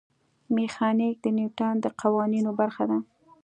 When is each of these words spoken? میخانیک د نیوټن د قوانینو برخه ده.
میخانیک 0.55 1.15
د 1.21 1.25
نیوټن 1.37 1.73
د 1.81 1.85
قوانینو 2.01 2.51
برخه 2.59 2.83
ده. 2.89 2.97